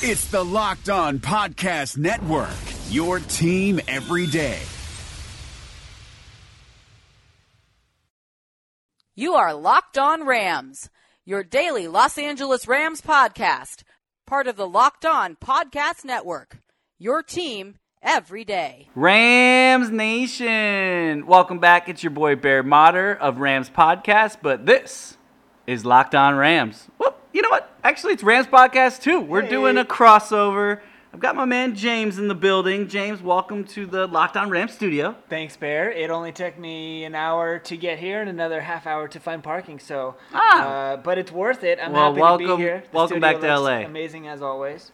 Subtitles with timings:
[0.00, 2.54] It's the Locked On Podcast Network,
[2.88, 4.60] your team every day.
[9.16, 10.88] You are Locked On Rams,
[11.24, 13.82] your daily Los Angeles Rams podcast,
[14.24, 16.58] part of the Locked On Podcast Network,
[16.96, 18.88] your team every day.
[18.94, 21.26] Rams Nation!
[21.26, 21.88] Welcome back.
[21.88, 25.17] It's your boy Bear Motter of Rams Podcast, but this
[25.68, 26.88] is Locked On Rams.
[26.98, 27.70] Well, you know what?
[27.84, 29.20] Actually, it's Rams Podcast too.
[29.20, 30.80] We're doing a crossover.
[31.12, 32.88] I've got my man James in the building.
[32.88, 35.14] James, welcome to the Locked On Rams studio.
[35.28, 35.90] Thanks, Bear.
[35.90, 39.42] It only took me an hour to get here and another half hour to find
[39.42, 39.78] parking.
[39.78, 40.62] So, Ah.
[40.62, 41.78] uh, but it's worth it.
[41.82, 42.82] I'm Well, happy welcome- to be here.
[42.90, 43.84] The welcome back to LA.
[43.84, 44.90] Amazing as always.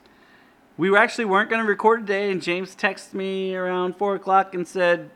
[0.76, 4.54] We were actually weren't going to record today, and James texted me around four o'clock
[4.56, 5.10] and said,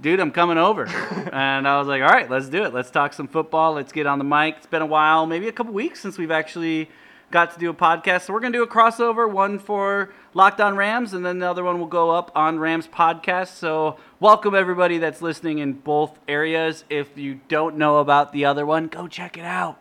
[0.00, 0.86] "Dude, I'm coming over."
[1.32, 2.74] and I was like, "All right, let's do it.
[2.74, 3.74] Let's talk some football.
[3.74, 6.30] Let's get on the mic." It's been a while, maybe a couple weeks since we've
[6.30, 6.88] actually
[7.30, 8.22] got to do a podcast.
[8.22, 11.50] So we're going to do a crossover, one for Locked On Rams, and then the
[11.50, 13.48] other one will go up on Rams podcast.
[13.48, 16.84] So welcome everybody that's listening in both areas.
[16.88, 19.80] If you don't know about the other one, go check it out.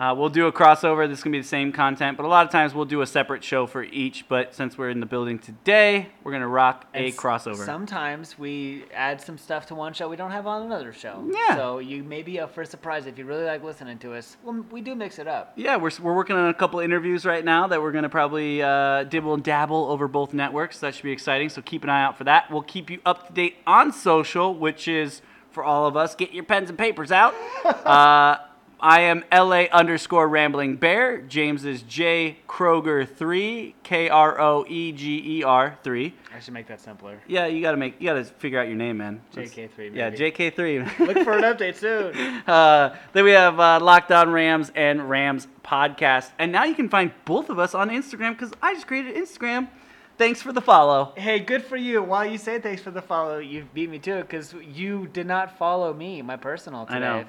[0.00, 1.06] Uh, we'll do a crossover.
[1.06, 3.02] This is going to be the same content, but a lot of times we'll do
[3.02, 4.26] a separate show for each.
[4.28, 7.66] But since we're in the building today, we're going to rock a And crossover.
[7.66, 11.30] Sometimes we add some stuff to one show we don't have on another show.
[11.30, 11.54] Yeah.
[11.54, 14.38] So you may be up for a surprise if you really like listening to us.
[14.42, 15.52] Well, we do mix it up.
[15.56, 18.62] yeah, we're, we're working on a couple interviews right now that we're going to probably
[18.62, 20.78] uh, dibble and dabble over both networks.
[20.78, 21.50] That should be exciting.
[21.50, 22.50] So keep an eye out for that.
[22.50, 26.14] We'll keep you up to date on social, which is for all of us.
[26.14, 27.34] Get your pens and papers out.
[27.64, 28.38] uh,
[28.82, 31.20] I am LA underscore rambling bear.
[31.20, 36.14] James is J Kroeger three K R O E G E R three.
[36.34, 37.18] I should make that simpler.
[37.26, 39.20] Yeah, you gotta make you gotta figure out your name, man.
[39.34, 40.10] JK3 Yeah.
[40.10, 40.78] JK three.
[40.80, 42.14] Look for an update soon.
[42.46, 46.88] uh, then we have uh, Locked On Rams and Rams podcast, and now you can
[46.88, 49.68] find both of us on Instagram because I just created Instagram.
[50.16, 51.14] Thanks for the follow.
[51.16, 52.02] Hey, good for you.
[52.02, 55.26] While you say thanks for the follow, you beat me to it because you did
[55.26, 56.96] not follow me, my personal today.
[56.96, 57.24] I know.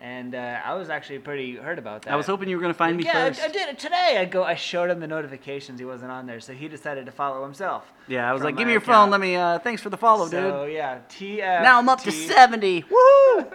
[0.00, 2.12] And uh, I was actually pretty hurt about that.
[2.12, 3.40] I was hoping you were gonna find me yeah, I- first.
[3.42, 4.18] I, did it today.
[4.18, 4.44] I go.
[4.44, 5.78] I showed him the notifications.
[5.80, 7.84] He wasn't on there, so he decided to follow himself.
[8.06, 9.06] yeah, I was like, give me your account.
[9.06, 9.10] phone.
[9.10, 9.36] Let me.
[9.36, 10.32] Uh, thanks for the follow, dude.
[10.52, 10.74] So dude.
[10.74, 11.62] yeah, TF.
[11.62, 12.84] Now I'm up to 70.
[12.90, 13.46] Woo!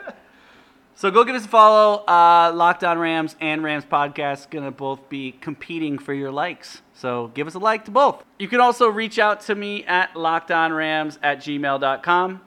[0.96, 2.03] so go give us a follow.
[2.06, 6.81] Uh, Locked On Rams and Rams podcast gonna both be competing for your likes.
[6.94, 8.23] So give us a like to both.
[8.40, 12.41] You can also reach out to me at lockedonrams at gmail.com.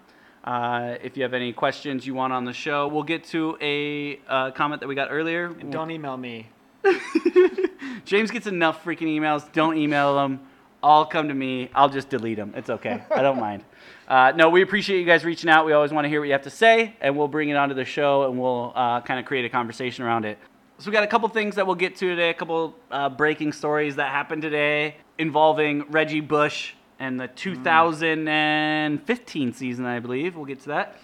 [0.44, 4.20] Uh, if you have any questions you want on the show, we'll get to a
[4.28, 5.46] uh, comment that we got earlier.
[5.46, 6.48] And Don't email me.
[8.04, 9.50] James gets enough freaking emails.
[9.52, 10.40] Don't email them.
[10.82, 11.70] All come to me.
[11.74, 12.52] I'll just delete them.
[12.54, 13.02] It's okay.
[13.10, 13.64] I don't mind.
[14.06, 15.64] Uh, no, we appreciate you guys reaching out.
[15.64, 17.74] We always want to hear what you have to say, and we'll bring it onto
[17.74, 20.36] the show and we'll uh, kind of create a conversation around it.
[20.76, 22.28] So we got a couple things that we'll get to today.
[22.28, 27.36] A couple uh, breaking stories that happened today involving Reggie Bush and the mm.
[27.36, 30.36] 2015 season, I believe.
[30.36, 30.96] We'll get to that.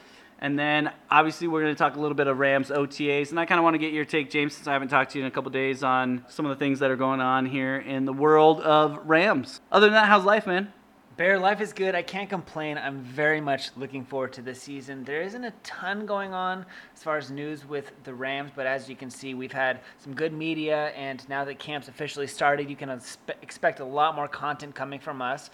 [0.43, 3.45] And then obviously we're going to talk a little bit of Rams OTAs, and I
[3.45, 5.29] kind of want to get your take, James, since I haven't talked to you in
[5.29, 8.13] a couple days on some of the things that are going on here in the
[8.13, 9.61] world of Rams.
[9.71, 10.73] Other than that, how's life, man?
[11.21, 11.95] Bear, life is good.
[11.95, 12.79] I can't complain.
[12.79, 15.05] I'm very much looking forward to this season.
[15.05, 16.65] There isn't a ton going on
[16.95, 20.15] as far as news with the Rams, but as you can see, we've had some
[20.15, 22.99] good media, and now that camp's officially started, you can
[23.43, 25.51] expect a lot more content coming from us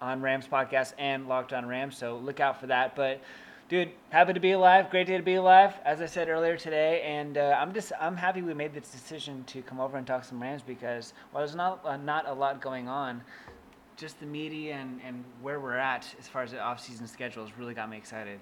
[0.00, 1.98] on Rams podcast and Locked On Rams.
[1.98, 2.96] So look out for that.
[2.96, 3.20] But
[3.68, 4.88] dude, happy to be alive.
[4.88, 7.02] Great day to be alive, as I said earlier today.
[7.02, 10.24] And uh, I'm just I'm happy we made this decision to come over and talk
[10.24, 13.20] some Rams because while there's not uh, not a lot going on
[13.96, 17.56] just the media and, and where we're at as far as the off-season schedule has
[17.58, 18.40] really got me excited.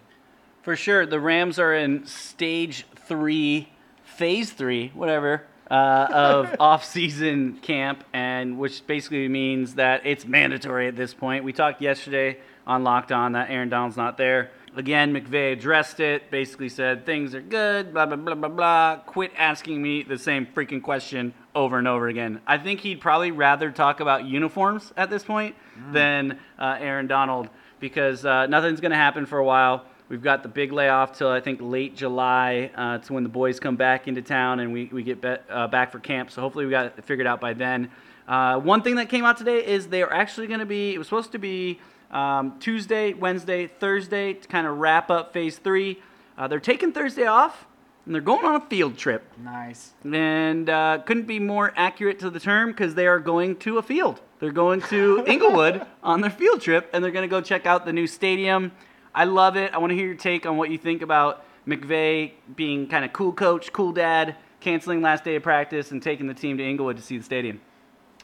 [0.62, 3.68] For sure, the Rams are in stage three,
[4.04, 10.96] phase three, whatever, uh, of off-season camp, and which basically means that it's mandatory at
[10.96, 11.44] this point.
[11.44, 14.50] We talked yesterday on Locked On that Aaron Donald's not there.
[14.76, 18.96] Again, McVay addressed it, basically said things are good, blah blah blah blah blah.
[19.06, 22.40] Quit asking me the same freaking question over and over again.
[22.46, 25.56] I think he'd probably rather talk about uniforms at this point
[25.90, 27.48] than uh, Aaron Donald
[27.80, 29.84] because uh, nothing's going to happen for a while.
[30.08, 33.58] We've got the big layoff till I think late July uh, to when the boys
[33.58, 36.30] come back into town and we, we get be- uh, back for camp.
[36.30, 37.90] So hopefully we got it figured out by then.
[38.28, 40.98] Uh, one thing that came out today is they are actually going to be, it
[40.98, 41.80] was supposed to be
[42.12, 46.00] um, Tuesday, Wednesday, Thursday to kind of wrap up phase three.
[46.36, 47.66] Uh, they're taking Thursday off
[48.08, 49.22] and they're going on a field trip.
[49.44, 49.92] Nice.
[50.02, 53.82] And uh, couldn't be more accurate to the term because they are going to a
[53.82, 54.22] field.
[54.40, 57.84] They're going to Inglewood on their field trip, and they're going to go check out
[57.84, 58.72] the new stadium.
[59.14, 59.74] I love it.
[59.74, 63.12] I want to hear your take on what you think about McVay being kind of
[63.12, 66.96] cool coach, cool dad, canceling last day of practice, and taking the team to Inglewood
[66.96, 67.60] to see the stadium.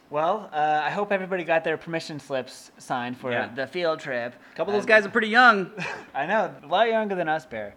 [0.08, 3.48] Well, uh, I hope everybody got their permission slips signed for Yeah.
[3.54, 4.34] the field trip.
[4.52, 5.72] A couple of those guys are pretty young.
[6.14, 7.74] I know, a lot younger than us, Bear.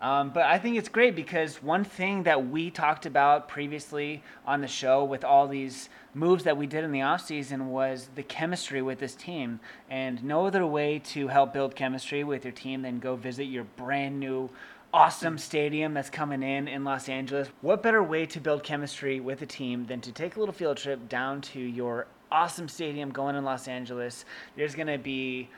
[0.00, 4.60] Um, but I think it's great because one thing that we talked about previously on
[4.60, 8.82] the show with all these moves that we did in the offseason was the chemistry
[8.82, 9.60] with this team.
[9.88, 13.64] And no other way to help build chemistry with your team than go visit your
[13.64, 14.50] brand new
[14.92, 17.48] awesome stadium that's coming in in Los Angeles.
[17.60, 20.78] What better way to build chemistry with a team than to take a little field
[20.78, 24.24] trip down to your awesome stadium going in Los Angeles?
[24.56, 25.50] There's going to be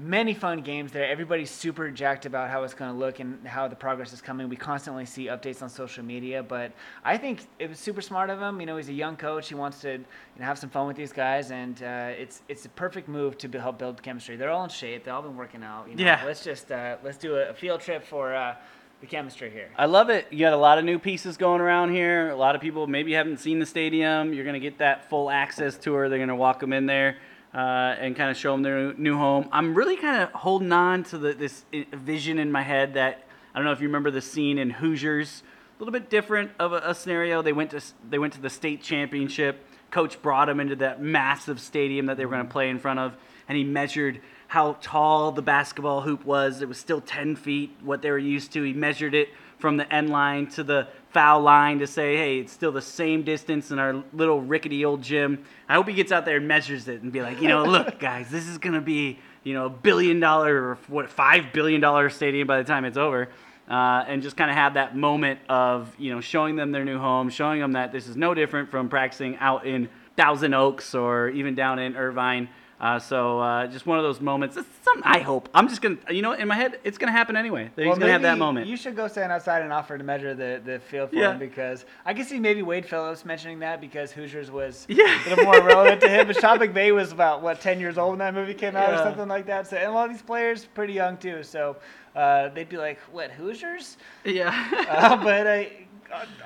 [0.00, 1.06] many fun games there.
[1.06, 4.48] Everybody's super jacked about how it's going to look and how the progress is coming.
[4.48, 6.72] We constantly see updates on social media, but
[7.04, 8.60] I think it was super smart of him.
[8.60, 9.48] You know, he's a young coach.
[9.48, 10.04] He wants to you
[10.38, 13.60] know, have some fun with these guys, and uh, it's it's a perfect move to
[13.60, 14.36] help build chemistry.
[14.36, 15.04] They're all in shape.
[15.04, 15.88] They've all been working out.
[15.88, 16.22] You know, Yeah.
[16.24, 18.56] Let's just uh, let's do a, a field trip for uh,
[19.00, 19.68] the chemistry here.
[19.76, 20.26] I love it.
[20.30, 22.30] You got a lot of new pieces going around here.
[22.30, 24.32] A lot of people maybe haven't seen the stadium.
[24.32, 26.08] You're going to get that full access tour.
[26.08, 27.16] They're going to walk them in there
[27.52, 29.48] uh, and kind of show them their new home.
[29.52, 33.58] I'm really kind of holding on to the, this vision in my head that I
[33.58, 35.42] don't know if you remember the scene in Hoosiers.
[35.76, 37.42] A little bit different of a, a scenario.
[37.42, 39.66] They went to they went to the state championship.
[39.90, 43.00] Coach brought them into that massive stadium that they were going to play in front
[43.00, 43.16] of,
[43.48, 46.62] and he measured how tall the basketball hoop was.
[46.62, 48.62] It was still 10 feet, what they were used to.
[48.62, 49.30] He measured it
[49.60, 53.22] from the end line to the foul line to say, hey, it's still the same
[53.22, 55.44] distance in our little rickety old gym.
[55.68, 57.98] I hope he gets out there and measures it and be like, you know, look,
[58.00, 61.80] guys, this is going to be, you know, a billion dollar or what, five billion
[61.80, 63.28] dollar stadium by the time it's over.
[63.68, 66.98] Uh, and just kind of have that moment of, you know, showing them their new
[66.98, 71.28] home, showing them that this is no different from practicing out in Thousand Oaks or
[71.28, 72.48] even down in Irvine.
[72.80, 74.56] Uh, so uh, just one of those moments.
[74.56, 75.50] It's something I hope.
[75.52, 77.70] I'm just gonna, you know, in my head, it's gonna happen anyway.
[77.76, 78.66] He's gonna have that moment.
[78.68, 81.32] You should go stand outside and offer to measure the, the field for Yeah.
[81.32, 85.26] him because I can see maybe Wade Phillips mentioning that because Hoosiers was Yeah.
[85.26, 86.26] a little more relevant to him.
[86.26, 88.96] But Sean McVay was about what ten years old when that movie came out or
[88.96, 89.66] something like that.
[89.66, 91.42] So and a lot of these players pretty young too.
[91.42, 91.76] So
[92.16, 94.86] uh, they'd be like, "What Hoosiers?" yeah.
[94.88, 95.64] Uh, but uh,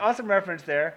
[0.01, 0.97] awesome reference there.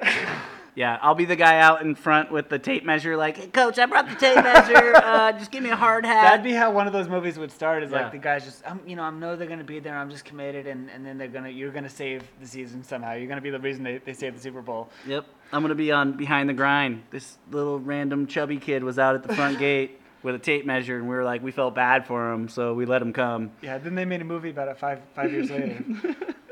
[0.78, 0.98] yeah.
[1.02, 3.86] I'll be the guy out in front with the tape measure, like, hey, Coach, I
[3.86, 4.94] brought the tape measure.
[5.08, 6.22] Uh, just give me a hard hat.
[6.22, 7.82] That'd be how one of those movies would start.
[7.82, 8.02] Is Yeah.
[8.02, 9.96] like the guys just, um, you know, I know they're gonna be there.
[9.96, 13.14] I'm just committed, and, and then they're gonna, you're gonna save the season somehow.
[13.14, 14.90] You're gonna be the reason they, they save the Super Bowl.
[15.06, 15.24] Yep.
[15.52, 17.02] I'm gonna be on behind the grind.
[17.10, 20.96] This little random chubby kid was out at the front gate with a tape measure,
[20.98, 23.50] and we were like, we felt bad for him, so we let him come.
[23.62, 23.78] Yeah.
[23.78, 25.82] Then they made a movie about it five five years later.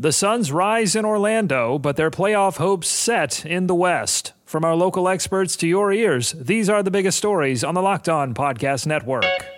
[0.00, 4.32] The Suns rise in Orlando, but their playoff hopes set in the West.
[4.44, 8.08] From our local experts to your ears, these are the biggest stories on the Locked
[8.08, 9.57] On Podcast Network.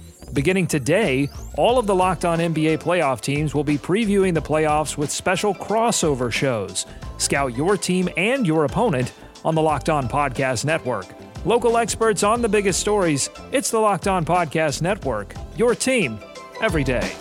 [0.33, 4.97] Beginning today, all of the Locked On NBA playoff teams will be previewing the playoffs
[4.97, 6.85] with special crossover shows.
[7.17, 9.11] Scout your team and your opponent
[9.43, 11.07] on the Locked On Podcast Network.
[11.43, 13.29] Local experts on the biggest stories.
[13.51, 15.33] It's the Locked On Podcast Network.
[15.57, 16.17] Your team
[16.61, 17.11] every day.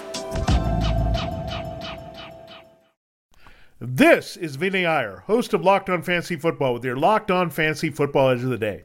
[3.80, 7.90] This is Vinny Iyer, host of Locked On Fantasy Football, with your Locked On Fantasy
[7.90, 8.84] Football Edge of the Day.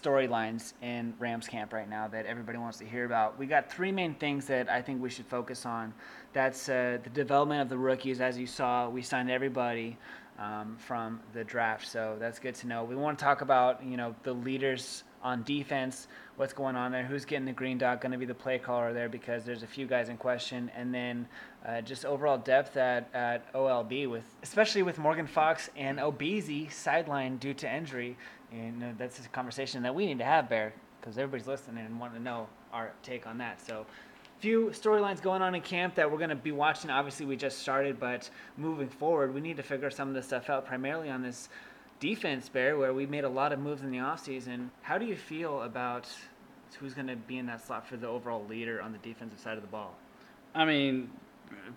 [0.00, 3.38] storylines in Rams camp right now that everybody wants to hear about.
[3.38, 5.94] We got three main things that I think we should focus on
[6.32, 8.20] that's uh, the development of the rookies.
[8.20, 9.96] As you saw, we signed everybody
[10.38, 12.84] um, from the draft, so that's good to know.
[12.84, 17.04] We want to talk about you know the leaders on defense, what's going on there,
[17.04, 19.66] who's getting the green dot, going to be the play caller there because there's a
[19.66, 21.26] few guys in question, and then
[21.66, 27.40] uh, just overall depth at, at OLB with especially with Morgan Fox and Obeezy sidelined
[27.40, 28.16] due to injury,
[28.54, 31.98] and uh, that's a conversation that we need to have, Bear, because everybody's listening and
[31.98, 33.60] wanting to know our take on that.
[33.64, 33.86] So
[34.38, 36.90] few storylines going on in camp that we're going to be watching.
[36.90, 40.50] Obviously, we just started, but moving forward, we need to figure some of this stuff
[40.50, 41.48] out primarily on this
[41.98, 44.68] defense, Bear, where we made a lot of moves in the offseason.
[44.82, 46.08] How do you feel about
[46.78, 49.56] who's going to be in that slot for the overall leader on the defensive side
[49.56, 49.94] of the ball?
[50.54, 51.10] I mean,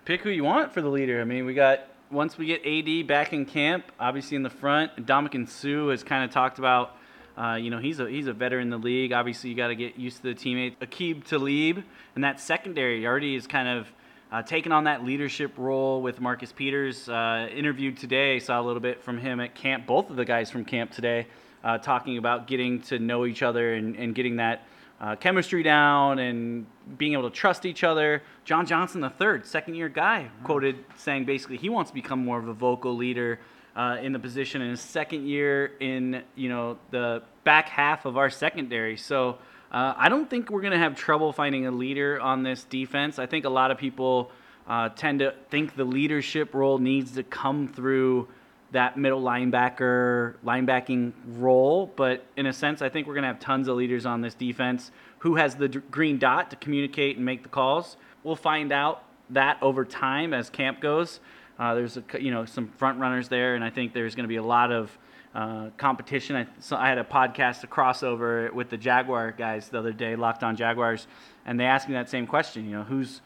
[0.04, 1.20] pick who you want for the leader.
[1.20, 4.94] I mean, we got once we get AD back in camp, obviously in the front,
[4.96, 6.96] Ndamukong Suh has kind of talked about.
[7.36, 9.12] Uh, you know, he's a he's a veteran in the league.
[9.12, 10.76] Obviously, you got to get used to the teammate.
[10.78, 11.84] Aqib Talib,
[12.14, 13.86] and that secondary already is kind of
[14.32, 17.08] uh, taking on that leadership role with Marcus Peters.
[17.08, 19.86] Uh, interviewed today, saw a little bit from him at camp.
[19.86, 21.26] Both of the guys from camp today
[21.62, 24.66] uh, talking about getting to know each other and, and getting that
[25.00, 28.22] uh, chemistry down and being able to trust each other.
[28.44, 32.38] John Johnson, the third, second year guy, quoted saying basically he wants to become more
[32.38, 33.40] of a vocal leader.
[33.76, 38.16] Uh, in the position in his second year in you know the back half of
[38.16, 39.38] our secondary, so
[39.70, 43.18] uh, I don't think we're going to have trouble finding a leader on this defense.
[43.18, 44.32] I think a lot of people
[44.66, 48.28] uh, tend to think the leadership role needs to come through
[48.72, 51.92] that middle linebacker linebacking role.
[51.96, 54.34] But in a sense, I think we're going to have tons of leaders on this
[54.34, 57.96] defense who has the d- green dot to communicate and make the calls.
[58.22, 61.20] We'll find out that over time as camp goes.
[61.58, 64.28] Uh, there's a, you know some front runners there, and I think there's going to
[64.28, 64.96] be a lot of
[65.34, 66.36] uh, competition.
[66.36, 70.14] I, so I had a podcast, a crossover with the Jaguar guys the other day,
[70.14, 71.06] Locked On Jaguars,
[71.46, 72.64] and they asked me that same question.
[72.64, 73.22] You know, who's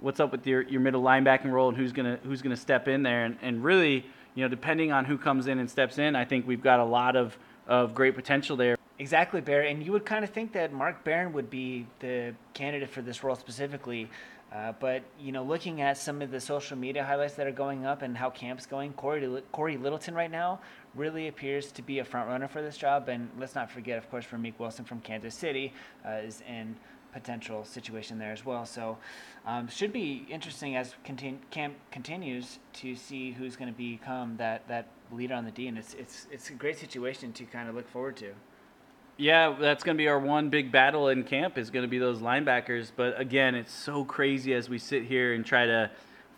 [0.00, 3.02] what's up with your, your middle linebacking role and who's gonna who's gonna step in
[3.02, 3.24] there?
[3.24, 4.04] And, and really,
[4.36, 6.84] you know, depending on who comes in and steps in, I think we've got a
[6.84, 8.76] lot of of great potential there.
[9.00, 9.70] Exactly, Barry.
[9.70, 13.24] And you would kind of think that Mark Barron would be the candidate for this
[13.24, 14.08] role specifically.
[14.52, 17.84] Uh, but you know, looking at some of the social media highlights that are going
[17.84, 20.60] up and how camp's going, Cory Cory Littleton right now
[20.94, 23.08] really appears to be a front runner for this job.
[23.08, 25.72] And let's not forget, of course, Ramik Wilson from Kansas City
[26.06, 26.76] uh, is in
[27.16, 28.66] potential situation there as well.
[28.66, 28.98] So
[29.46, 34.68] um, should be interesting as continu- camp continues to see who's going to become that
[34.68, 35.66] that leader on the D.
[35.66, 38.32] And it's it's it's a great situation to kind of look forward to.
[39.16, 41.98] Yeah, that's going to be our one big battle in camp is going to be
[41.98, 42.92] those linebackers.
[42.94, 45.90] But again, it's so crazy as we sit here and try to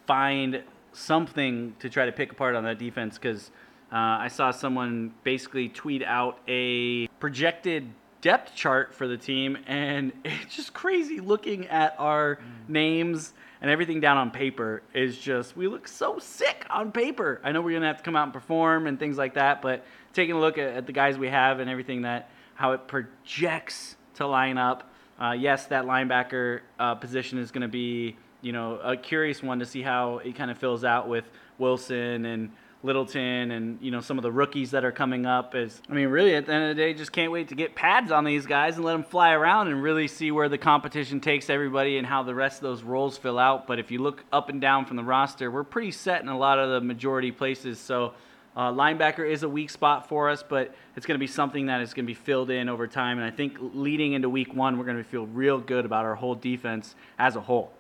[0.07, 3.51] find something to try to pick apart on that defense because
[3.93, 7.91] uh, I saw someone basically tweet out a projected
[8.29, 12.69] depth chart for the team, and it's just crazy looking at our mm.
[12.69, 13.33] names
[13.63, 17.41] and everything down on paper is just we look so sick on paper.
[17.43, 19.83] I know we're gonna have to come out and perform and things like that, but
[20.13, 23.97] taking a look at, at the guys we have and everything that how it projects
[24.17, 24.93] to line up.
[25.19, 29.59] Uh, yes, that linebacker uh, position is going to be, you know, a curious one
[29.59, 31.25] to see how it kind of fills out with
[31.57, 32.51] Wilson and
[32.83, 35.55] Littleton and you know some of the rookies that are coming up.
[35.55, 37.75] Is I mean, really, at the end of the day, just can't wait to get
[37.75, 41.21] pads on these guys and let them fly around and really see where the competition
[41.21, 43.67] takes everybody and how the rest of those roles fill out.
[43.67, 46.39] But if you look up and down from the roster, we're pretty set in a
[46.39, 47.81] lot of the majority places.
[47.81, 48.15] So
[48.57, 51.81] uh, linebacker is a weak spot for us, but it's going to be something that
[51.81, 53.19] is going to be filled in over time.
[53.19, 56.15] And I think leading into week one, we're going to feel real good about our
[56.15, 57.73] whole defense as a whole.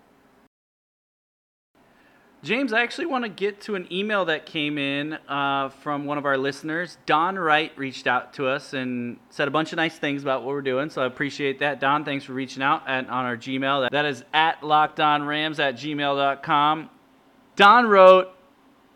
[2.44, 6.18] James, I actually want to get to an email that came in uh, from one
[6.18, 6.96] of our listeners.
[7.04, 10.50] Don Wright reached out to us and said a bunch of nice things about what
[10.50, 11.80] we're doing, so I appreciate that.
[11.80, 13.90] Don, thanks for reaching out at, on our Gmail.
[13.90, 16.90] That is at lockedonrams at gmail.com.
[17.56, 18.28] Don wrote,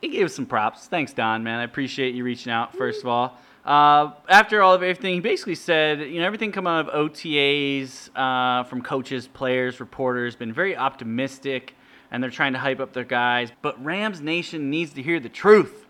[0.01, 0.87] he gave us some props.
[0.87, 1.59] Thanks, Don, man.
[1.59, 3.39] I appreciate you reaching out, first of all.
[3.65, 8.11] Uh, after all of everything, he basically said, you know, everything coming out of OTAs
[8.15, 11.75] uh, from coaches, players, reporters, been very optimistic,
[12.13, 13.51] and they're trying to hype up their guys.
[13.63, 15.87] But Rams Nation needs to hear the truth.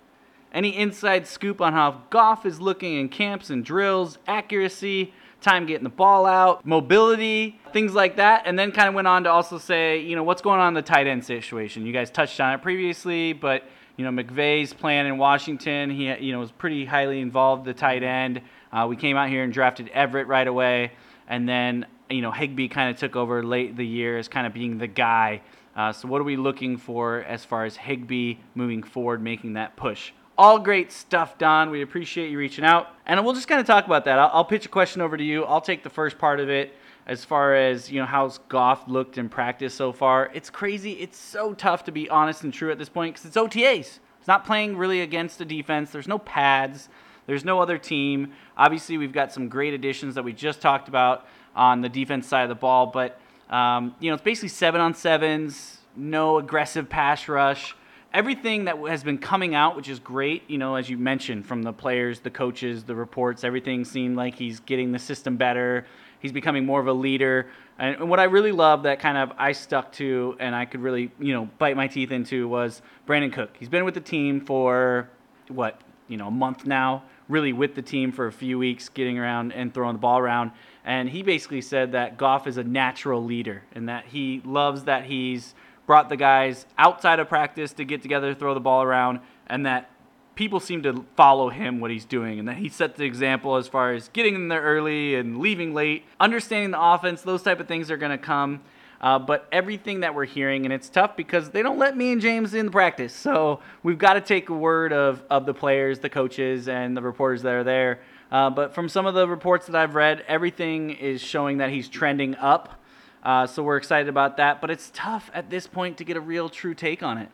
[0.52, 5.83] Any inside scoop on how Goff is looking in camps and drills, accuracy, time getting
[5.83, 8.43] the ball out, mobility, things like that.
[8.47, 10.75] And then kind of went on to also say, you know, what's going on in
[10.75, 11.85] the tight end situation.
[11.85, 13.64] You guys touched on it previously, but
[13.97, 17.64] you know, McVay's plan in Washington, he you know was pretty highly involved.
[17.64, 18.41] The tight end.
[18.73, 20.93] Uh, we came out here and drafted Everett right away,
[21.29, 24.55] and then you know Higbee kind of took over late the year as kind of
[24.55, 25.43] being the guy.
[25.75, 29.76] Uh, so what are we looking for as far as Higbee moving forward, making that
[29.76, 30.12] push?
[30.37, 31.71] All great stuff, Don.
[31.71, 34.19] We appreciate you reaching out, and we'll just kind of talk about that.
[34.19, 35.45] I'll, I'll pitch a question over to you.
[35.45, 36.75] I'll take the first part of it.
[37.07, 40.31] as far as you know how's Goff looked in practice so far.
[40.35, 40.93] It's crazy.
[40.93, 43.99] It's so tough to be honest and true at this point because it's OTAs.
[44.19, 45.91] It's not playing really against a defense.
[45.91, 46.88] There's no pads.
[47.26, 48.33] There's no other team.
[48.57, 52.43] Obviously, we've got some great additions that we just talked about on the defense side
[52.43, 53.21] of the ball, but
[53.52, 57.76] um, you know it's basically seven on sevens, no aggressive pass rush.
[58.12, 61.62] Everything that has been coming out, which is great, you know, as you mentioned, from
[61.62, 65.87] the players, the coaches, the reports, everything seemed like he's getting the system better
[66.23, 67.49] He's becoming more of a leader.
[67.80, 71.11] And what I really love that kind of I stuck to and I could really,
[71.18, 73.50] you know, bite my teeth into was Brandin Cook.
[73.59, 75.11] He's been with the team for
[75.49, 79.19] what, you know, a month now, really with the team for a few weeks, getting
[79.19, 80.52] around and throwing the ball around.
[80.85, 85.05] And he basically said that Goff is a natural leader and that he loves that
[85.05, 85.55] he's
[85.87, 89.91] brought the guys outside of practice to get together, throw the ball around, and that
[90.35, 93.69] people seem to follow him what he's doing and that he set the example as
[93.69, 97.69] far as getting in there early and leaving late understanding the offense those type of
[97.69, 98.61] things are going to come
[99.02, 102.21] uh, but everything that we're hearing and it's tough because they don't let me and
[102.21, 103.12] james in the practice.
[103.12, 107.02] So we've got to take a word of, of the players the coaches and the
[107.02, 108.00] reporters that are there.
[108.30, 111.88] Uh, but from some of the reports that i've read everything is showing that he's
[111.88, 112.80] trending up.
[113.23, 114.61] Uh, so we're excited about that.
[114.61, 117.28] But it's tough at this point to get a real true take on it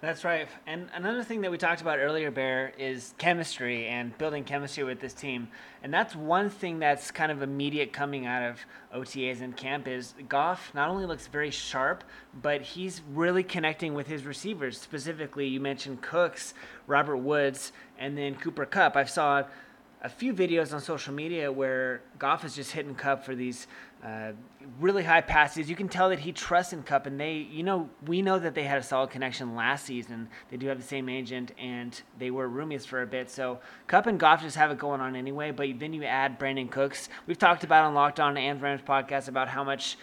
[0.00, 0.48] that's right.
[0.64, 5.00] And another thing that we talked about earlier, Bear, is chemistry and building chemistry with
[5.00, 5.48] this team.
[5.82, 8.58] And that's one thing that's kind of immediate coming out of
[8.94, 12.04] OTAs and camp is Goff not only looks very sharp,
[12.40, 14.80] but he's really connecting with his receivers.
[14.80, 16.54] Specifically, you mentioned Cooks,
[16.86, 18.94] Robert Woods, and then Cooper Kupp.
[18.94, 19.44] I saw
[20.02, 23.66] a few videos on social media where Goff is just hitting Kupp for these
[24.04, 24.30] uh,
[24.78, 25.68] really high passes.
[25.68, 28.54] You can tell that he trusts in Kupp, and they, you know, we know that
[28.54, 30.28] they had a solid connection last season.
[30.50, 33.28] They do have the same agent, and they were roomies for a bit.
[33.28, 35.50] So Kupp and Goff just have it going on anyway.
[35.50, 37.08] But then you add Brandin Cooks.
[37.26, 39.96] We've talked about on Locked On and Rams podcast about how much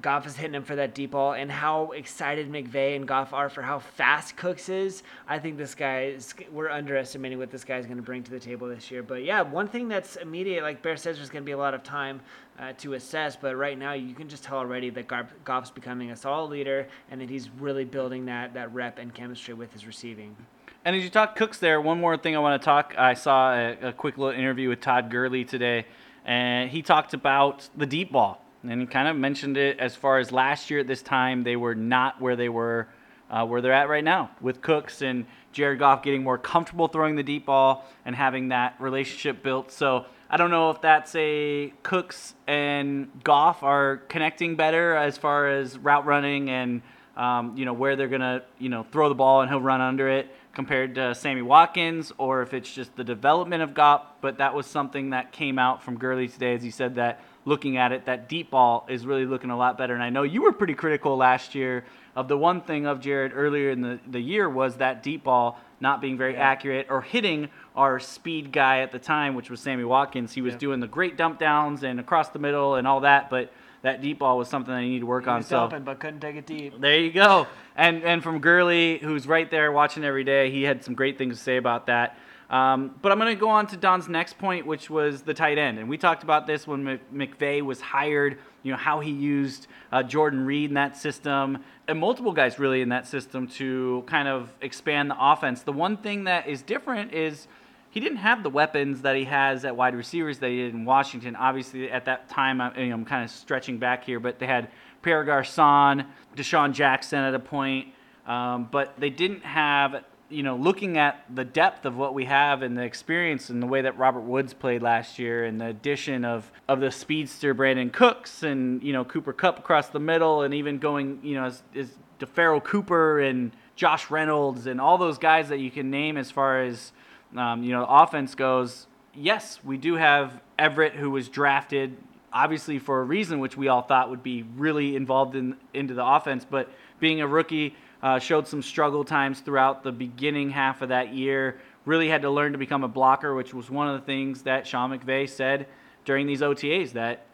[0.00, 3.48] Goff is hitting him for that deep ball, and how excited McVay and Goff are
[3.48, 5.02] for how fast Cooks is.
[5.26, 8.30] I think this guy is, we're underestimating what this guy is going to bring to
[8.30, 9.02] the table this year.
[9.02, 11.74] But yeah, one thing that's immediate, like Bear says, there's going to be a lot
[11.74, 12.20] of time
[12.60, 15.08] uh, to assess, but right now you can just tell already that
[15.44, 19.54] Goff's becoming a solid leader and that he's really building that, that rep and chemistry
[19.54, 20.36] with his receiving.
[20.84, 22.94] And as you talk Cooks there, one more thing I want to talk.
[22.96, 25.84] I saw a, a quick little interview with Todd Gurley today,
[26.24, 30.18] and he talked about the deep ball and he kind of mentioned it as far
[30.18, 32.88] as last year at this time, they were not where they were,
[33.30, 37.16] uh, where they're at right now with Cooks and Jared Goff getting more comfortable throwing
[37.16, 39.72] the deep ball and having that relationship built.
[39.72, 45.48] So I don't know if that's a Cooks and Goff are connecting better as far
[45.48, 46.82] as route running and
[47.16, 50.08] um, you know where they're gonna you know throw the ball and he'll run under
[50.08, 54.02] it compared to Sammy Watkins, or if it's just the development of Goff.
[54.20, 57.20] But that was something that came out from Gurley today, as he said that
[57.50, 59.92] looking at it, that deep ball is really looking a lot better.
[59.92, 61.84] And I know you were pretty critical last year
[62.14, 65.60] of the one thing of Jared earlier in the, the year was that deep ball
[65.80, 66.48] not being very yeah.
[66.48, 70.32] accurate or hitting our speed guy at the time, which was Sammy Watkins.
[70.32, 70.58] He was yeah.
[70.58, 74.20] doing the great dump downs and across the middle and all that, but that deep
[74.20, 75.42] ball was something that you need to work he on.
[75.42, 76.80] so open, but couldn't take it deep.
[76.80, 77.46] There you go.
[77.76, 81.38] And and from Gurley, who's right there watching every day, he had some great things
[81.38, 82.16] to say about that.
[82.50, 85.56] Um, but I'm going to go on to Don's next point, which was the tight
[85.56, 85.78] end.
[85.78, 90.02] And we talked about this when McVay was hired, you know, how he used uh,
[90.02, 94.52] Jordan Reed in that system and multiple guys really in that system to kind of
[94.60, 95.62] expand the offense.
[95.62, 97.46] The one thing that is different is
[97.90, 100.84] he didn't have the weapons that he has at wide receivers that he did in
[100.84, 101.36] Washington.
[101.36, 104.68] Obviously, at that time, I, am kind of stretching back here, but they had
[105.02, 107.88] Pierre Garcon, DeSean Jackson at a point.
[108.26, 112.62] Um, but they didn't have you know, looking at the depth of what we have
[112.62, 116.24] and the experience and the way that Robert Woods played last year and the addition
[116.24, 120.54] of, of the speedster Brandin Cooks and, you know, Cooper Kupp across the middle and
[120.54, 121.90] even going, you know, as, as
[122.20, 126.62] DeFaro Cooper and Josh Reynolds and all those guys that you can name as far
[126.62, 126.92] as,
[127.36, 128.86] um, you know, offense goes.
[129.14, 131.96] Yes, we do have Everett who was drafted
[132.32, 136.06] obviously for a reason which we all thought would be really involved in into the
[136.06, 140.88] offense, but being a rookie– uh, showed some struggle times throughout the beginning half of
[140.88, 141.60] that year.
[141.84, 144.66] Really had to learn to become a blocker, which was one of the things that
[144.66, 145.66] Sean McVay said
[146.04, 147.26] during these OTAs that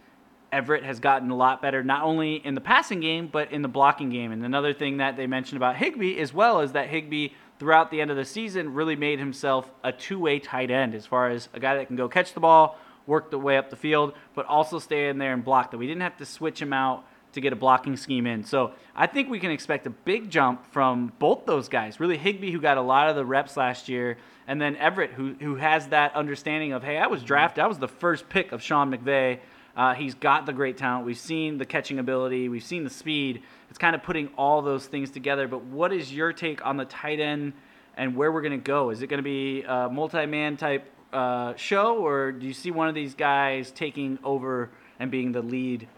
[0.53, 3.69] Everett has gotten a lot better, not only in the passing game, but in the
[3.69, 4.33] blocking game.
[4.33, 8.01] And another thing that they mentioned about Higbee as well is that Higbee, throughout the
[8.01, 11.49] end of the season, really made himself a two way tight end as far as
[11.53, 14.47] a guy that can go catch the ball, work the way up the field, but
[14.47, 15.73] also stay in there and block.
[15.73, 17.05] That we didn't have to switch him out
[17.37, 18.45] to get a blocking scheme in.
[18.45, 22.01] So I think we can expect a big jump from both those guys.
[22.01, 24.19] Really, Higbee, who got a lot of the reps last year,
[24.49, 27.79] and then Everett, who, who has that understanding of, hey, I was drafted, I was
[27.79, 29.39] the first pick of Sean McVay.
[29.77, 31.05] Uh, he's got the great talent.
[31.05, 32.49] We've seen the catching ability.
[32.49, 33.43] We've seen the speed.
[33.69, 35.47] It's kind of putting all those things together.
[35.47, 37.53] But what is your take on the tight end
[37.97, 38.91] and where we're going to go?
[38.91, 42.89] Is it going to be a multi-man type uh, show, or do you see one
[42.89, 45.89] of these guys taking over and being the lead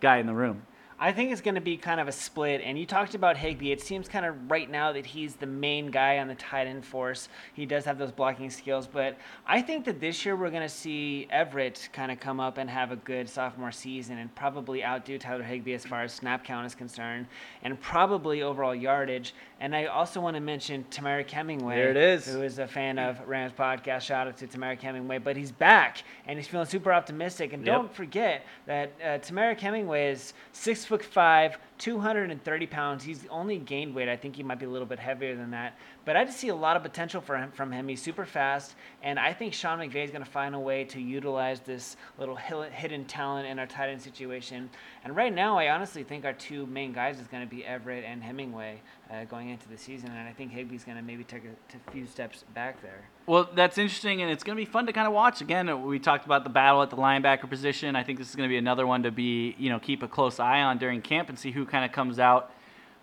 [0.00, 0.62] guy in the room?
[1.02, 2.60] I think it's going to be kind of a split.
[2.62, 3.72] And you talked about Higby.
[3.72, 6.84] It seems kind of right now that he's the main guy on the tight end
[6.84, 7.30] force.
[7.54, 8.86] He does have those blocking skills.
[8.86, 12.58] But I think that this year we're going to see Everett kind of come up
[12.58, 16.44] and have a good sophomore season and probably outdo Tyler Higbee as far as snap
[16.44, 17.26] count is concerned
[17.62, 19.34] and probably overall yardage.
[19.58, 21.76] And I also want to mention Temarrick Hemingway.
[21.76, 22.26] There it is.
[22.26, 24.02] Who is a fan of Rams podcast.
[24.02, 25.16] Shout out to Temarrick Hemingway.
[25.16, 27.54] But he's back and he's feeling super optimistic.
[27.54, 27.74] And Yep.
[27.74, 33.04] don't forget that uh, Temarrick Hemingway is six foot five, 230 pounds.
[33.04, 34.08] He's only gained weight.
[34.08, 35.78] I think he might be a little bit heavier than that.
[36.04, 37.86] But I just see a lot of potential for him, from him.
[37.86, 41.00] He's super fast, and I think Sean McVay is going to find a way to
[41.00, 44.68] utilize this little hidden talent in our tight end situation.
[45.04, 48.04] And right now, I honestly think our two main guys is going to be Everett
[48.04, 51.42] and Hemingway uh, going into the season, and I think Higbee's going to maybe take
[51.44, 53.08] a, few steps back there.
[53.26, 55.40] Well, that's interesting, and it's going to be fun to kind of watch.
[55.40, 57.96] Again, we talked about the battle at the linebacker position.
[57.96, 60.08] I think this is going to be another one to be, you know, keep a
[60.08, 62.52] close eye on during camp and see who kind of comes out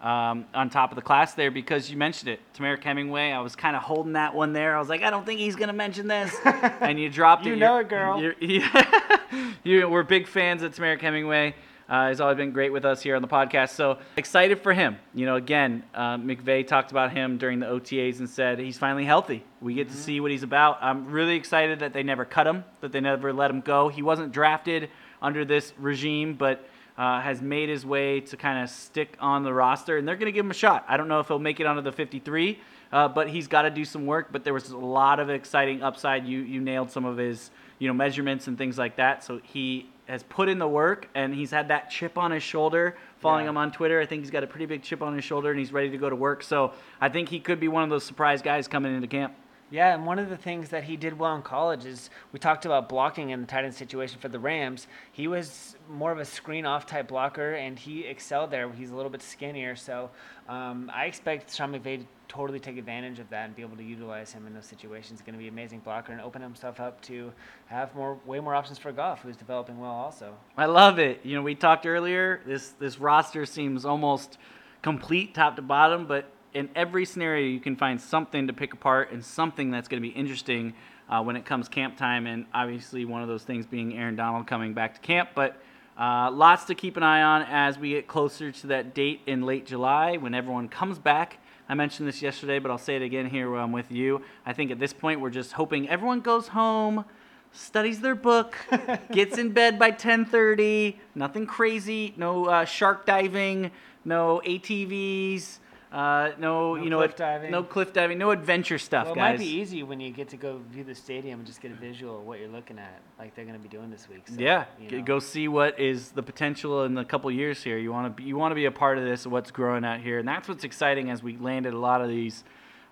[0.02, 1.52] um, on top of the class there.
[1.52, 3.32] Because you mentioned it, Temarrick Hemingway.
[3.32, 4.76] I was kind of holding that one there.
[4.76, 7.54] I was like, I don't think he's going to mention this, and you dropped You
[7.54, 7.58] it.
[7.58, 8.22] know You're- it, girl.
[8.22, 9.54] you're- yeah.
[9.64, 11.54] you, we're big fans of Temarrick Hemingway.
[11.90, 13.70] Uh, he's always been great with us here on the podcast.
[13.70, 14.98] So excited for him.
[15.14, 19.06] You know, again, uh, McVay talked about him during the OTAs and said he's finally
[19.06, 19.44] healthy.
[19.62, 20.80] We get to see what he's about.
[20.82, 23.88] I'm really excited that they never cut him, that they never let him go.
[23.88, 24.90] He wasn't drafted
[25.22, 29.54] under this regime, but uh, has made his way to kind of stick on the
[29.54, 30.84] roster, and they're going to give him a shot.
[30.88, 32.60] I don't know if he'll make it onto the 53,
[32.92, 34.30] uh, but he's got to do some work.
[34.32, 36.26] But there was a lot of exciting upside.
[36.26, 39.24] You you nailed some of his you know measurements and things like that.
[39.24, 42.96] So he has put in the work, and he's had that chip on his shoulder.
[43.20, 43.50] Following Yeah.
[43.50, 45.60] him on Twitter, I think he's got a pretty big chip on his shoulder, and
[45.60, 46.44] he's ready to go to work.
[46.44, 49.34] So I think he could be one of those surprise guys coming into camp.
[49.70, 52.66] Yeah, and one of the things that he did well in college is we talked
[52.66, 54.88] about blocking in the tight end situation for the Rams.
[55.12, 58.72] He was more of a screen off type blocker, and he excelled there.
[58.72, 60.10] He's a little bit skinnier, so
[60.48, 64.32] um, I expect Sean McVay totally take advantage of that and be able to utilize
[64.32, 65.20] him in those situations.
[65.20, 67.32] He's going to be an amazing blocker and open himself up to
[67.68, 70.36] have more, way more options for Goff, who's developing well also.
[70.58, 71.22] I love it.
[71.24, 72.42] You know, we talked earlier.
[72.46, 74.38] This this roster seems almost
[74.82, 79.12] complete top to bottom, but in every scenario, you can find something to pick apart
[79.12, 80.74] and something that's going to be interesting
[81.10, 82.26] uh, when it comes camp time.
[82.26, 85.30] And obviously, one of those things being Aaron Donald coming back to camp.
[85.36, 85.62] But
[85.98, 89.44] uh, lots to keep an eye on as we get closer to that date in
[89.44, 91.40] late July when everyone comes back.
[91.70, 94.22] I mentioned this yesterday, but I'll say it again here when I'm with you.
[94.46, 97.06] I think at this point, we're just hoping everyone goes home
[97.52, 98.56] studies their book,
[99.12, 100.96] gets in bed by 10:30.
[101.16, 102.14] Nothing crazy.
[102.18, 103.72] No uh, shark diving.
[104.06, 105.60] No ATVs.
[105.92, 107.52] Uh, no, No you know, cliff diving.
[107.52, 108.18] no cliff diving.
[108.18, 109.40] No adventure stuff, Well, it guys.
[109.40, 111.76] might be easy when you get to go view the stadium and just get a
[111.76, 114.28] visual of what you're looking at, like they're going to be doing this week.
[114.28, 115.04] So, yeah, you know.
[115.04, 117.78] go see what is the potential in a couple years here.
[117.78, 120.02] You want to be, you want to be a part of this, what's growing out
[120.02, 122.44] here, and that's what's exciting as we landed a lot of these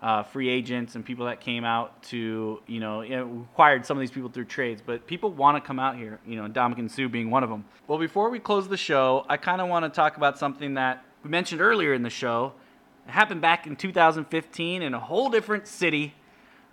[0.02, 3.98] uh, free agents and people that came out to, you know, you know, acquired some
[3.98, 6.20] of these people through trades, but people want to come out here.
[6.26, 7.66] You know, Ndamukong Suh being one of them.
[7.88, 11.04] Well, before we close the show, I kind of want to talk about something that
[11.24, 12.54] we mentioned earlier in the show.
[13.08, 16.16] It happened back in 2015 in a whole different city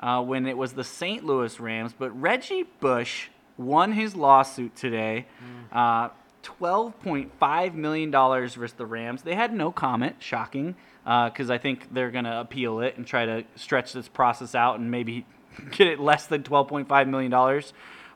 [0.00, 1.24] uh, when it was the St.
[1.24, 1.94] Louis Rams.
[1.96, 5.26] But Reggie Bush won his lawsuit today.
[5.70, 6.08] Uh,
[6.42, 9.22] $12.5 million versus the Rams.
[9.22, 13.26] They had no comment, shocking, because I think they're going to appeal it and try
[13.26, 15.24] to stretch this process out and maybe
[15.70, 17.62] get it less than $12.5 million.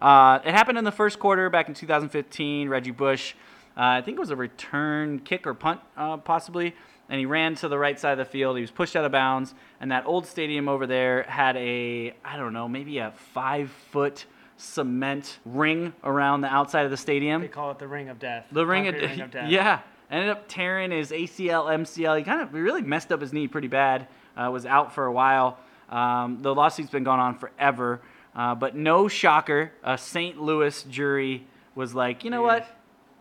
[0.00, 2.68] Uh, it happened in the first quarter back in 2015.
[2.68, 3.34] Reggie Bush,
[3.76, 6.74] uh, I think it was a return kick or punt, uh, possibly
[7.08, 8.56] and he ran to the right side of the field.
[8.56, 12.36] He was pushed out of bounds, and that old stadium over there had a I
[12.36, 14.24] don't know, maybe a five foot
[14.56, 17.42] cement ring around the outside of the stadium.
[17.42, 18.46] They call it the Ring of Death.
[18.50, 19.50] The ring of, ring of Death.
[19.50, 22.18] yeah, ended up tearing his ACL, MCL.
[22.18, 24.08] He kind of really messed up his knee pretty bad.
[24.36, 25.58] Uh, was out for a while.
[25.88, 28.00] Um, the lawsuit's been going on forever,
[28.34, 29.72] uh, but no shocker.
[29.82, 30.40] A St.
[30.40, 32.66] Louis jury was like, you know what?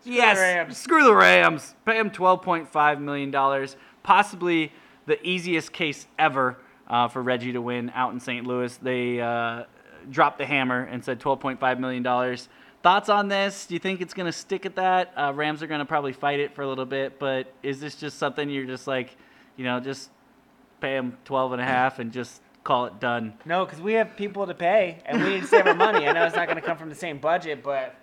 [0.05, 0.77] Yes, Rams.
[0.77, 1.75] screw the Rams.
[1.85, 3.67] Pay him $12.5 million.
[4.03, 4.71] Possibly
[5.05, 8.45] the easiest case ever uh, for Reggie to win out in St.
[8.45, 8.75] Louis.
[8.77, 9.63] They uh,
[10.09, 12.37] dropped the hammer and said $12.5 million.
[12.83, 13.65] Thoughts on this?
[13.65, 15.11] Do you think it's going to stick at that?
[15.17, 17.95] Uh, Rams are going to probably fight it for a little bit, but is this
[17.95, 19.17] just something you're just like,
[19.57, 20.11] you know, just
[20.81, 23.33] pay him 12 and a half and just call it done?
[23.43, 26.07] No, because we have people to pay and we need to save our money.
[26.07, 27.95] I know it's not going to come from the same budget, but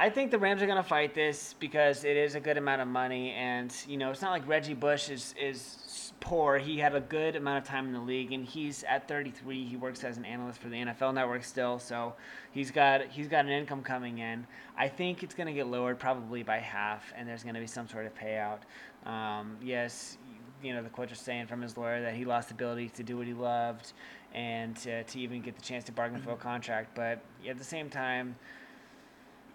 [0.00, 2.80] I think the Rams are going to fight this because it is a good amount
[2.80, 6.56] of money, and you know it's not like Reggie Bush is is poor.
[6.56, 9.66] He had a good amount of time in the league, and he's at 33.
[9.66, 12.14] He works as an analyst for the NFL Network still, so
[12.50, 14.46] he's got he's got an income coming in.
[14.74, 17.66] I think it's going to get lowered probably by half, and there's going to be
[17.66, 18.60] some sort of payout.
[19.06, 20.16] Um, yes,
[20.62, 23.02] you know the coach was saying from his lawyer that he lost the ability to
[23.02, 23.92] do what he loved
[24.32, 27.64] and to, to even get the chance to bargain for a contract, but at the
[27.64, 28.34] same time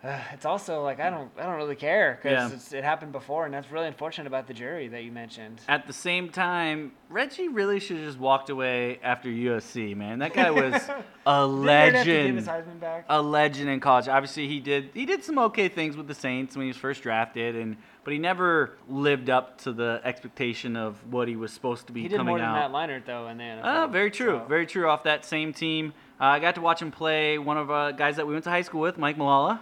[0.06, 2.80] uh, it's also like I don't I don't really care because yeah.
[2.80, 5.62] it happened before, and that's really unfortunate about the jury that you mentioned.
[5.68, 9.96] At the same time, Reggie really should have just walked away after USC.
[9.96, 10.82] Man, that guy was
[11.26, 12.50] a legend.
[13.10, 14.08] A legend in college.
[14.08, 17.02] Obviously, he did he did some okay things with the Saints when he was first
[17.02, 21.88] drafted, and but he never lived up to the expectation of what he was supposed
[21.88, 22.72] to be he did coming more than out.
[22.72, 23.64] Matt Leinart though in the NFL.
[23.64, 24.46] Uh, very true, so.
[24.48, 24.88] very true.
[24.88, 28.18] Off that same team, uh, I got to watch him play one of uh, guys
[28.18, 29.60] that we went to high school with, Mike Malala.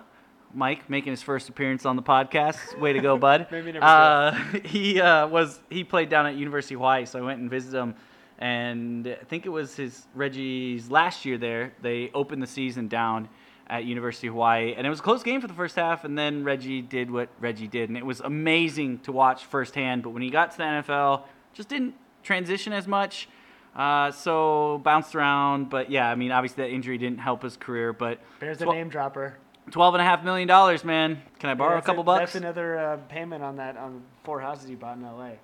[0.54, 2.80] Mike making his first appearance on the podcast.
[2.80, 3.48] Way to go, bud.
[3.52, 4.32] Maybe never uh,
[4.66, 7.78] he uh, was he played down at University of Hawaii, so I went and visited
[7.78, 7.96] him.
[8.40, 11.74] And I think it was his Reggie's last year there.
[11.82, 13.30] They opened the season down
[13.68, 16.04] at University of Hawaii, and it was a close game for the first half.
[16.04, 20.04] And then Reggie did what Reggie did, and it was amazing to watch firsthand.
[20.04, 23.30] But when he got to the NFL, just didn't transition as much.
[23.76, 27.92] Uh, so bounced around, but yeah, I mean, obviously that injury didn't help his career.
[27.92, 29.38] But there's a name dropper.
[29.72, 31.22] Twelve and a half million dollars, man.
[31.40, 32.34] Can I borrow yeah, a couple a, bucks?
[32.34, 35.40] That's another uh, payment on that on four houses you bought in L.A.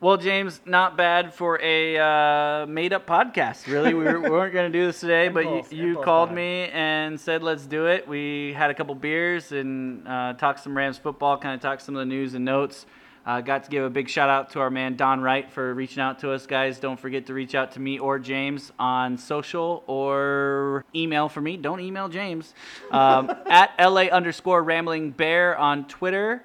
[0.00, 3.66] Well, James, not bad for a uh, made-up podcast.
[3.66, 6.30] Really, we, were, we weren't going to do this today, impulse, but you, you called
[6.30, 8.06] me and said let's do it.
[8.06, 11.96] We had a couple beers and uh, talked some Rams football, kind of talked some
[11.96, 12.86] of the news and notes.
[13.28, 16.00] Uh, got to give a big shout out to our man Don Wright for reaching
[16.00, 16.78] out to us, guys.
[16.78, 21.58] Don't forget to reach out to me or James on social or email for me.
[21.58, 22.54] Don't email James
[22.90, 26.42] um, at LA underscore Rambling Bear on Twitter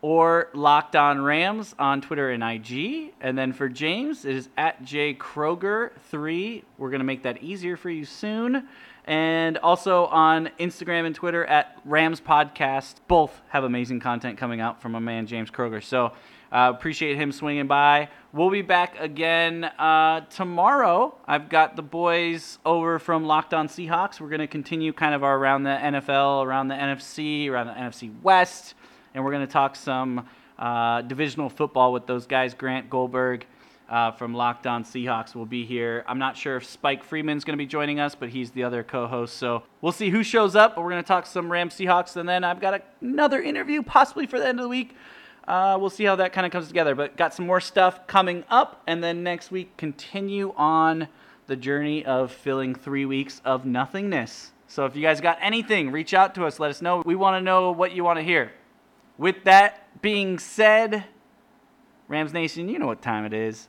[0.00, 3.12] or Locked On Rams on Twitter and IG.
[3.20, 6.62] And then for James, it is at J Kroeger3.
[6.78, 8.68] We're going to make that easier for you soon.
[9.04, 12.96] And also on Instagram and Twitter at Rams Podcast.
[13.08, 15.82] Both have amazing content coming out from my man James Kroeger.
[15.82, 16.12] So
[16.52, 18.08] uh, appreciate him swinging by.
[18.32, 21.16] We'll be back again uh, tomorrow.
[21.26, 24.20] I've got the boys over from Locked On Seahawks.
[24.20, 27.74] We're going to continue kind of our around the NFL, around the NFC, around the
[27.74, 28.74] NFC West
[29.14, 30.26] and we're going to talk some
[30.58, 32.54] uh, divisional football with those guys.
[32.54, 33.46] Grant Goldberg
[33.92, 36.02] uh, from Locked On Seahawks will be here.
[36.08, 38.82] I'm not sure if Spike Freeman's going to be joining us, but he's the other
[38.82, 39.36] co-host.
[39.36, 40.74] So we'll see who shows up.
[40.74, 43.82] But we're going to talk some Rams Seahawks, and then I've got a, another interview
[43.82, 44.96] possibly for the end of the week.
[45.46, 46.94] Uh, we'll see how that kind of comes together.
[46.94, 51.06] But got some more stuff coming up, and then next week continue on
[51.46, 54.52] the journey of filling three weeks of nothingness.
[54.68, 56.58] So if you guys got anything, reach out to us.
[56.58, 57.02] Let us know.
[57.04, 58.52] We want to know what you want to hear.
[59.18, 61.04] With that being said,
[62.08, 63.68] Rams Nation, you know what time it is.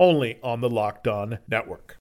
[0.00, 1.98] only on the Locked On Network.